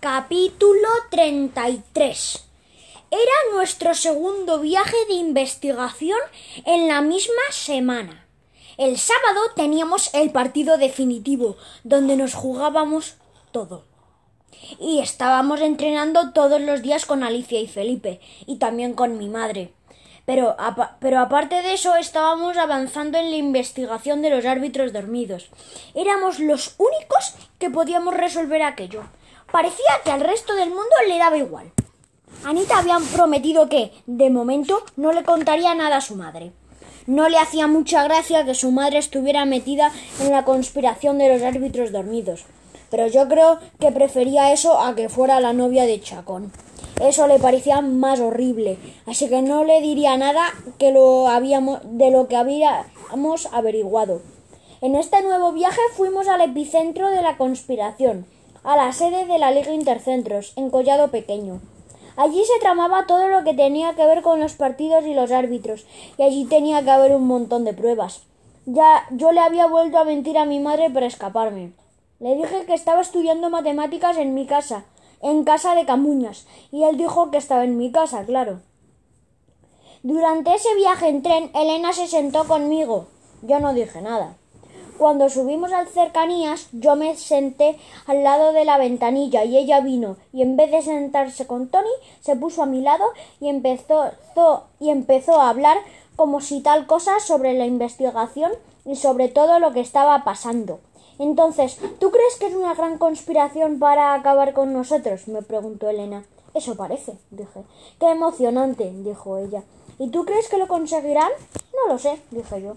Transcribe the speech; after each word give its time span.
Capítulo 0.00 0.86
33 1.10 2.44
Era 3.10 3.56
nuestro 3.56 3.94
segundo 3.94 4.60
viaje 4.60 4.96
de 5.08 5.14
investigación 5.14 6.20
en 6.64 6.86
la 6.86 7.02
misma 7.02 7.42
semana. 7.50 8.24
El 8.76 8.96
sábado 8.96 9.40
teníamos 9.56 10.14
el 10.14 10.30
partido 10.30 10.78
definitivo, 10.78 11.56
donde 11.82 12.16
nos 12.16 12.34
jugábamos 12.34 13.16
todo. 13.50 13.86
Y 14.78 15.00
estábamos 15.00 15.60
entrenando 15.62 16.32
todos 16.32 16.60
los 16.60 16.80
días 16.80 17.04
con 17.04 17.24
Alicia 17.24 17.58
y 17.60 17.66
Felipe, 17.66 18.20
y 18.46 18.58
también 18.58 18.94
con 18.94 19.18
mi 19.18 19.28
madre. 19.28 19.72
Pero, 20.26 20.54
pero, 21.00 21.18
aparte 21.18 21.60
de 21.62 21.72
eso 21.72 21.96
estábamos 21.96 22.56
avanzando 22.56 23.18
en 23.18 23.32
la 23.32 23.36
investigación 23.36 24.22
de 24.22 24.30
los 24.30 24.44
árbitros 24.44 24.92
dormidos. 24.92 25.48
Éramos 25.96 26.38
los 26.38 26.76
únicos 26.78 27.34
que 27.58 27.68
podíamos 27.68 28.14
resolver 28.14 28.62
aquello. 28.62 29.02
Parecía 29.50 30.00
que 30.04 30.10
al 30.10 30.20
resto 30.20 30.54
del 30.54 30.68
mundo 30.68 30.94
le 31.08 31.18
daba 31.18 31.38
igual. 31.38 31.72
Anita 32.44 32.78
había 32.78 32.98
prometido 33.14 33.68
que, 33.68 33.92
de 34.06 34.30
momento, 34.30 34.82
no 34.96 35.12
le 35.12 35.24
contaría 35.24 35.74
nada 35.74 35.96
a 35.96 36.00
su 36.02 36.16
madre. 36.16 36.52
No 37.06 37.30
le 37.30 37.38
hacía 37.38 37.66
mucha 37.66 38.04
gracia 38.04 38.44
que 38.44 38.54
su 38.54 38.70
madre 38.70 38.98
estuviera 38.98 39.46
metida 39.46 39.90
en 40.20 40.30
la 40.30 40.44
conspiración 40.44 41.16
de 41.16 41.32
los 41.32 41.42
árbitros 41.42 41.90
dormidos, 41.90 42.44
pero 42.90 43.06
yo 43.06 43.26
creo 43.26 43.58
que 43.80 43.90
prefería 43.90 44.52
eso 44.52 44.78
a 44.78 44.94
que 44.94 45.08
fuera 45.08 45.40
la 45.40 45.54
novia 45.54 45.86
de 45.86 46.00
Chacón. 46.00 46.52
Eso 47.00 47.26
le 47.26 47.38
parecía 47.38 47.80
más 47.80 48.20
horrible, 48.20 48.76
así 49.06 49.28
que 49.28 49.40
no 49.40 49.64
le 49.64 49.80
diría 49.80 50.16
nada 50.18 50.52
que 50.78 50.92
lo 50.92 51.28
habíamos, 51.28 51.80
de 51.84 52.10
lo 52.10 52.28
que 52.28 52.36
habíamos 52.36 53.46
averiguado. 53.52 54.20
En 54.82 54.94
este 54.94 55.22
nuevo 55.22 55.52
viaje 55.52 55.80
fuimos 55.96 56.28
al 56.28 56.42
epicentro 56.42 57.08
de 57.08 57.22
la 57.22 57.36
conspiración, 57.36 58.26
a 58.68 58.76
la 58.76 58.92
sede 58.92 59.24
de 59.24 59.38
la 59.38 59.50
Liga 59.50 59.72
Intercentros, 59.72 60.52
en 60.56 60.68
Collado 60.68 61.08
Pequeño. 61.08 61.62
Allí 62.18 62.44
se 62.44 62.60
tramaba 62.60 63.06
todo 63.06 63.28
lo 63.28 63.42
que 63.42 63.54
tenía 63.54 63.94
que 63.94 64.04
ver 64.04 64.20
con 64.20 64.40
los 64.40 64.52
partidos 64.56 65.06
y 65.06 65.14
los 65.14 65.32
árbitros, 65.32 65.86
y 66.18 66.22
allí 66.22 66.44
tenía 66.44 66.84
que 66.84 66.90
haber 66.90 67.14
un 67.14 67.26
montón 67.26 67.64
de 67.64 67.72
pruebas. 67.72 68.24
Ya 68.66 69.06
yo 69.10 69.32
le 69.32 69.40
había 69.40 69.64
vuelto 69.64 69.96
a 69.96 70.04
mentir 70.04 70.36
a 70.36 70.44
mi 70.44 70.60
madre 70.60 70.90
para 70.90 71.06
escaparme. 71.06 71.72
Le 72.20 72.36
dije 72.36 72.66
que 72.66 72.74
estaba 72.74 73.00
estudiando 73.00 73.48
matemáticas 73.48 74.18
en 74.18 74.34
mi 74.34 74.44
casa, 74.44 74.84
en 75.22 75.44
casa 75.44 75.74
de 75.74 75.86
Camuñas, 75.86 76.46
y 76.70 76.84
él 76.84 76.98
dijo 76.98 77.30
que 77.30 77.38
estaba 77.38 77.64
en 77.64 77.78
mi 77.78 77.90
casa, 77.90 78.26
claro. 78.26 78.60
Durante 80.02 80.54
ese 80.54 80.74
viaje 80.74 81.08
en 81.08 81.22
tren, 81.22 81.50
Elena 81.54 81.94
se 81.94 82.06
sentó 82.06 82.46
conmigo. 82.46 83.06
Yo 83.40 83.60
no 83.60 83.72
dije 83.72 84.02
nada. 84.02 84.36
Cuando 84.98 85.28
subimos 85.28 85.72
al 85.72 85.86
cercanías, 85.86 86.68
yo 86.72 86.96
me 86.96 87.14
senté 87.14 87.78
al 88.06 88.24
lado 88.24 88.52
de 88.52 88.64
la 88.64 88.78
ventanilla 88.78 89.44
y 89.44 89.56
ella 89.56 89.80
vino 89.80 90.16
y 90.32 90.42
en 90.42 90.56
vez 90.56 90.72
de 90.72 90.82
sentarse 90.82 91.46
con 91.46 91.68
Tony, 91.68 91.88
se 92.20 92.34
puso 92.34 92.64
a 92.64 92.66
mi 92.66 92.80
lado 92.80 93.04
y 93.38 93.48
empezó, 93.48 94.10
y 94.80 94.90
empezó 94.90 95.40
a 95.40 95.50
hablar 95.50 95.78
como 96.16 96.40
si 96.40 96.62
tal 96.62 96.88
cosa 96.88 97.20
sobre 97.20 97.54
la 97.54 97.64
investigación 97.64 98.50
y 98.84 98.96
sobre 98.96 99.28
todo 99.28 99.60
lo 99.60 99.72
que 99.72 99.80
estaba 99.80 100.24
pasando. 100.24 100.80
Entonces, 101.20 101.78
¿tú 102.00 102.10
crees 102.10 102.36
que 102.40 102.46
es 102.46 102.54
una 102.54 102.74
gran 102.74 102.98
conspiración 102.98 103.78
para 103.78 104.14
acabar 104.14 104.52
con 104.52 104.72
nosotros? 104.72 105.28
me 105.28 105.42
preguntó 105.42 105.88
Elena. 105.88 106.24
Eso 106.54 106.74
parece, 106.74 107.18
dije. 107.30 107.62
Qué 108.00 108.10
emocionante, 108.10 108.92
dijo 108.92 109.38
ella. 109.38 109.62
¿Y 110.00 110.08
tú 110.08 110.24
crees 110.24 110.48
que 110.48 110.58
lo 110.58 110.66
conseguirán? 110.66 111.30
No 111.72 111.92
lo 111.92 111.98
sé, 112.00 112.20
dije 112.32 112.62
yo. 112.62 112.74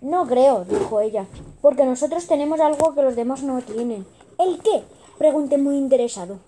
No 0.00 0.26
creo, 0.26 0.64
dijo 0.64 1.00
ella, 1.00 1.26
porque 1.62 1.84
nosotros 1.84 2.26
tenemos 2.26 2.60
algo 2.60 2.94
que 2.94 3.02
los 3.02 3.16
demás 3.16 3.42
no 3.42 3.60
tienen. 3.62 4.06
¿El 4.38 4.58
qué? 4.60 4.82
pregunté 5.18 5.56
muy 5.56 5.76
interesado. 5.76 6.38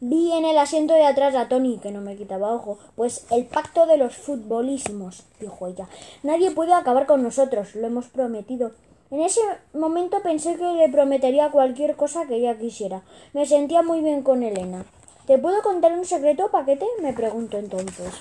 Vi 0.00 0.32
en 0.32 0.44
el 0.44 0.58
asiento 0.58 0.92
de 0.92 1.04
atrás 1.04 1.36
a 1.36 1.48
Tony, 1.48 1.78
que 1.78 1.92
no 1.92 2.00
me 2.00 2.16
quitaba 2.16 2.52
ojo. 2.52 2.78
Pues 2.96 3.26
el 3.30 3.46
pacto 3.46 3.86
de 3.86 3.96
los 3.96 4.16
futbolismos, 4.16 5.22
dijo 5.40 5.68
ella. 5.68 5.88
Nadie 6.24 6.50
puede 6.50 6.74
acabar 6.74 7.06
con 7.06 7.22
nosotros, 7.22 7.74
lo 7.76 7.86
hemos 7.86 8.06
prometido. 8.08 8.72
En 9.10 9.22
ese 9.22 9.40
momento 9.72 10.20
pensé 10.22 10.56
que 10.56 10.64
le 10.64 10.88
prometería 10.88 11.52
cualquier 11.52 11.94
cosa 11.94 12.26
que 12.26 12.34
ella 12.36 12.58
quisiera. 12.58 13.02
Me 13.32 13.46
sentía 13.46 13.82
muy 13.82 14.00
bien 14.00 14.22
con 14.22 14.42
Elena. 14.42 14.84
¿Te 15.26 15.38
puedo 15.38 15.62
contar 15.62 15.92
un 15.92 16.04
secreto, 16.04 16.50
paquete? 16.50 16.86
me 17.00 17.12
preguntó 17.12 17.58
entonces. 17.58 18.12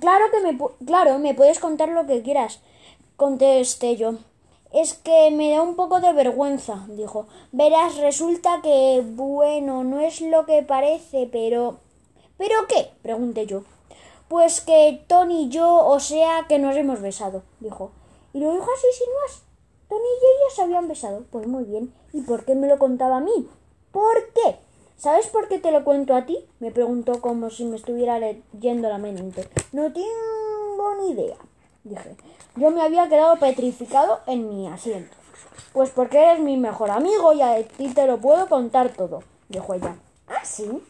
Claro 0.00 0.24
que 0.32 0.40
me, 0.40 0.58
claro, 0.84 1.20
me 1.20 1.34
puedes 1.34 1.60
contar 1.60 1.90
lo 1.90 2.06
que 2.06 2.22
quieras 2.22 2.60
contesté 3.16 3.96
yo. 3.96 4.14
Es 4.72 4.94
que 4.94 5.30
me 5.30 5.50
da 5.52 5.62
un 5.62 5.76
poco 5.76 6.00
de 6.00 6.12
vergüenza, 6.12 6.84
dijo. 6.88 7.26
Verás, 7.52 7.96
resulta 7.98 8.60
que, 8.60 9.04
bueno, 9.04 9.84
no 9.84 10.00
es 10.00 10.20
lo 10.20 10.46
que 10.46 10.62
parece, 10.62 11.28
pero... 11.30 11.76
¿Pero 12.38 12.66
qué? 12.68 12.90
pregunté 13.02 13.46
yo. 13.46 13.62
Pues 14.26 14.60
que 14.60 15.04
Tony 15.06 15.44
y 15.44 15.48
yo, 15.48 15.86
o 15.86 16.00
sea, 16.00 16.46
que 16.48 16.58
nos 16.58 16.74
hemos 16.74 17.00
besado, 17.00 17.44
dijo. 17.60 17.92
Y 18.32 18.40
lo 18.40 18.52
dijo 18.52 18.66
así 18.74 18.86
sin 18.98 19.14
más. 19.22 19.42
Tony 19.88 20.00
y 20.00 20.24
ella 20.24 20.54
se 20.56 20.62
habían 20.62 20.88
besado. 20.88 21.24
Pues 21.30 21.46
muy 21.46 21.62
bien. 21.62 21.94
¿Y 22.12 22.22
por 22.22 22.44
qué 22.44 22.56
me 22.56 22.66
lo 22.66 22.78
contaba 22.80 23.18
a 23.18 23.20
mí? 23.20 23.48
¿Por 23.92 24.32
qué? 24.32 24.56
¿Sabes 24.96 25.28
por 25.28 25.46
qué 25.46 25.60
te 25.60 25.70
lo 25.70 25.84
cuento 25.84 26.16
a 26.16 26.26
ti? 26.26 26.44
me 26.58 26.72
preguntó 26.72 27.20
como 27.20 27.50
si 27.50 27.64
me 27.64 27.76
estuviera 27.76 28.18
leyendo 28.18 28.88
la 28.88 28.98
mente. 28.98 29.48
No 29.72 29.92
tengo 29.92 30.94
ni 31.00 31.10
idea 31.12 31.36
dije. 31.84 32.16
Yo 32.56 32.70
me 32.70 32.82
había 32.82 33.08
quedado 33.08 33.36
petrificado 33.36 34.20
en 34.26 34.48
mi 34.48 34.68
asiento. 34.68 35.16
Pues 35.72 35.90
porque 35.90 36.18
eres 36.18 36.40
mi 36.40 36.56
mejor 36.56 36.90
amigo 36.90 37.32
y 37.32 37.42
a 37.42 37.66
ti 37.66 37.88
te 37.94 38.06
lo 38.06 38.18
puedo 38.18 38.48
contar 38.48 38.90
todo, 38.90 39.22
dijo 39.48 39.74
ella. 39.74 39.96
¿Ah, 40.26 40.44
sí? 40.44 40.82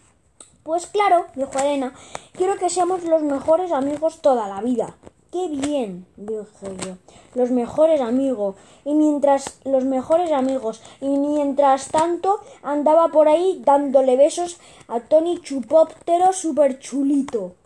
Pues 0.62 0.86
claro, 0.86 1.26
dijo 1.34 1.58
Elena, 1.58 1.92
quiero 2.32 2.56
que 2.56 2.70
seamos 2.70 3.04
los 3.04 3.22
mejores 3.22 3.72
amigos 3.72 4.22
toda 4.22 4.48
la 4.48 4.62
vida. 4.62 4.94
¡Qué 5.34 5.48
bien! 5.48 6.06
dije 6.16 6.76
yo. 6.86 6.96
Los 7.34 7.50
mejores 7.50 8.00
amigos. 8.00 8.54
Y 8.84 8.94
mientras 8.94 9.58
los 9.64 9.84
mejores 9.84 10.30
amigos. 10.30 10.80
Y 11.00 11.08
mientras 11.08 11.88
tanto 11.88 12.38
andaba 12.62 13.08
por 13.08 13.26
ahí 13.26 13.60
dándole 13.64 14.16
besos 14.16 14.60
a 14.86 15.00
Tony 15.00 15.40
Chupóptero 15.40 16.32
super 16.32 16.78
chulito. 16.78 17.56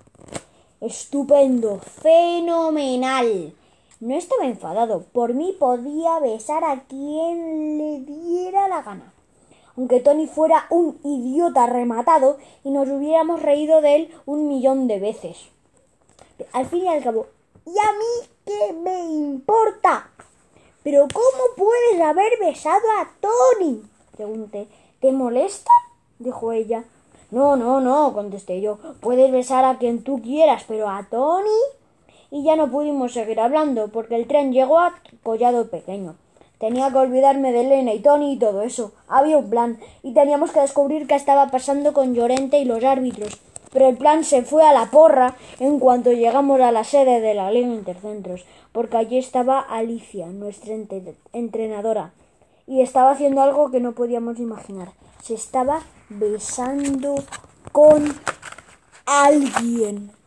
Estupendo, 0.81 1.81
fenomenal. 1.81 3.53
No 3.99 4.15
estaba 4.15 4.47
enfadado. 4.47 5.03
Por 5.13 5.35
mí 5.35 5.57
podía 5.59 6.21
besar 6.21 6.63
a 6.63 6.85
quien 6.85 7.79
le 7.79 8.01
diera 8.01 8.69
la 8.69 8.83
gana. 8.83 9.13
Aunque 9.77 9.99
Tony 9.99 10.29
fuera 10.29 10.67
un 10.71 11.01
idiota 11.03 11.67
rematado 11.67 12.39
y 12.63 12.71
nos 12.71 12.89
hubiéramos 12.89 13.43
reído 13.43 13.81
de 13.81 13.97
él 13.97 14.15
un 14.25 14.47
millón 14.47 14.87
de 14.87 15.01
veces. 15.01 15.49
Al 16.53 16.67
fin 16.67 16.85
y 16.85 16.89
al 16.89 17.03
cabo, 17.03 17.27
¿y 17.67 17.71
a 17.71 17.93
mí 17.93 18.29
qué 18.47 18.73
me 18.73 19.01
importa? 19.05 20.11
Pero 20.85 21.09
¿cómo 21.13 21.45
puedes 21.57 22.01
haber 22.01 22.39
besado 22.39 22.87
a 23.01 23.11
Tony? 23.21 23.83
pregunté. 24.17 24.69
¿Te 25.01 25.11
molesta? 25.11 25.71
dijo 26.21 26.53
ella. 26.53 26.85
No, 27.31 27.57
no, 27.57 27.81
no, 27.83 28.15
contesté 28.15 28.63
yo. 28.63 28.79
Puedes 29.01 29.31
besar 29.31 29.67
a 29.67 29.77
quien 29.77 30.03
tú 30.03 30.23
quieras, 30.23 30.65
pero 30.67 30.89
a 30.89 31.07
Tony. 31.11 31.51
Y 32.31 32.43
ya 32.43 32.57
no 32.57 32.71
pudimos 32.71 33.13
seguir 33.13 33.39
hablando, 33.39 33.89
porque 33.89 34.17
el 34.17 34.27
tren 34.27 34.51
llegó 34.51 34.79
a 34.79 34.95
Collado 35.23 35.69
Pequeño. 35.69 36.17
Tenía 36.59 36.91
que 36.91 36.97
olvidarme 36.97 37.53
de 37.53 37.61
Elena 37.61 37.93
y 37.93 38.01
Tony 38.01 38.33
y 38.33 38.39
todo 38.39 38.63
eso. 38.63 38.93
Había 39.09 39.37
un 39.37 39.51
plan, 39.51 39.79
y 40.03 40.15
teníamos 40.15 40.53
que 40.53 40.61
descubrir 40.61 41.07
qué 41.07 41.17
estaba 41.17 41.49
pasando 41.49 41.93
con 41.93 42.15
Llorente 42.15 42.61
y 42.61 42.65
los 42.65 42.83
árbitros. 42.83 43.39
Pero 43.75 43.89
el 43.89 43.99
plan 43.99 44.25
se 44.25 44.43
fue 44.43 44.65
a 44.65 44.73
la 44.73 44.91
porra 44.91 45.37
en 45.61 45.79
cuanto 45.79 46.13
llegamos 46.13 46.61
a 46.63 46.73
la 46.73 46.85
sede 46.85 47.21
de 47.21 47.35
la 47.35 47.51
Liga 47.51 47.69
Intercentros, 47.69 48.47
porque 48.73 48.97
allí 48.97 49.19
estaba 49.19 49.61
Alicia, 49.61 50.29
nuestra 50.29 50.75
entrenadora, 51.35 52.13
y 52.67 52.81
estaba 52.81 53.11
haciendo 53.11 53.43
algo 53.43 53.71
que 53.71 53.81
no 53.81 53.93
podíamos 53.93 54.39
imaginar 54.39 54.93
se 55.23 55.35
estaba 55.35 55.83
besando 56.09 57.17
con 57.73 58.15
alguien. 59.07 60.18